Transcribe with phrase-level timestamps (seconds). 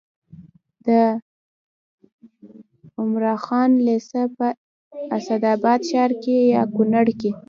[0.85, 0.87] د
[3.01, 4.47] عمراخان لېسه په
[5.17, 6.11] اسداباد ښار
[6.55, 7.31] یا کونړ کې